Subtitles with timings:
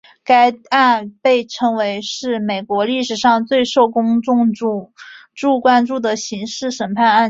[0.23, 4.51] 该案被称为是美国历史上最受公众
[5.61, 7.19] 关注的刑事审判案件。